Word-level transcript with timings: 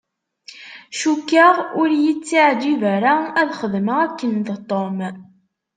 Cukkeɣ 0.99 1.55
ur 1.81 1.89
y-ittiεǧib 2.01 2.81
ara 2.95 3.13
ad 3.39 3.49
xedmeɣ 3.59 3.97
akken 4.05 4.33
d 4.47 4.49
Tom. 4.69 4.97